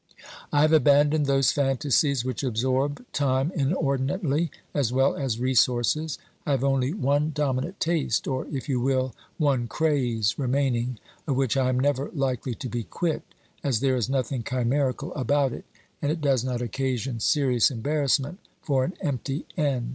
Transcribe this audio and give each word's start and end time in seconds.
I 0.51 0.61
have 0.63 0.73
abandoned 0.73 1.27
those 1.27 1.51
fantasies 1.51 2.25
which 2.25 2.43
absorb 2.43 3.05
time 3.11 3.51
inordinately 3.53 4.49
as 4.73 4.91
well 4.91 5.15
as 5.15 5.39
resources. 5.39 6.17
I 6.43 6.49
have 6.53 6.63
only 6.63 6.91
one 6.91 7.33
dominant 7.35 7.79
taste, 7.79 8.27
or, 8.27 8.47
if 8.51 8.67
you 8.67 8.79
will, 8.79 9.13
one 9.37 9.67
craze 9.67 10.39
remaining, 10.39 10.97
of 11.27 11.35
which 11.35 11.55
I 11.55 11.69
am 11.69 11.79
never 11.79 12.09
likely 12.15 12.55
to 12.55 12.67
be 12.67 12.83
quit, 12.83 13.21
as 13.63 13.79
there 13.79 13.95
is 13.95 14.09
nothing 14.09 14.41
chimerical 14.41 15.13
about 15.13 15.53
it, 15.53 15.65
and 16.01 16.11
it 16.11 16.19
does 16.19 16.43
not 16.43 16.63
occasion 16.63 17.19
serious 17.19 17.69
embarrassment 17.69 18.39
for 18.63 18.83
an 18.83 18.93
empty 19.03 19.45
end. 19.55 19.89